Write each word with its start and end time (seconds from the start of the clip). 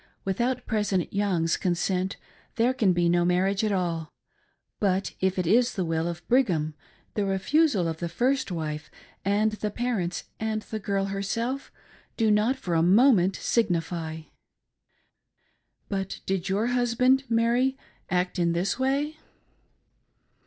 Without 0.25 0.65
Presideht 0.65 1.09
Young's 1.11 1.57
coto 1.57 1.75
,sent 1.77 2.17
there 2.55 2.73
can 2.73 2.91
be 2.91 3.07
no 3.07 3.23
marriage 3.23 3.63
at 3.63 3.71
all; 3.71 4.11
but 4.79 5.13
if 5.21 5.37
it 5.37 5.45
is 5.45 5.75
the 5.75 5.85
will 5.85 6.07
of 6.07 6.27
Brigham, 6.27 6.73
the 7.13 7.23
refusal 7.23 7.87
of 7.87 7.97
the 7.97 8.09
first 8.09 8.51
wife 8.51 8.89
and 9.23 9.51
the 9.51 9.69
parents 9.69 10.23
and 10.39 10.63
the 10.63 10.79
girl 10.79 11.05
herself 11.05 11.71
do 12.17 12.31
not 12.31 12.55
for 12.55 12.73
a 12.73 12.81
moment 12.81 13.35
signify." 13.35 14.21
'^But 15.91 16.21
did 16.25 16.49
your 16.49 16.65
husband, 16.73 17.25
Mary, 17.29 17.77
act 18.09 18.39
in 18.39 18.53
this 18.53 18.79
way?" 18.79 19.17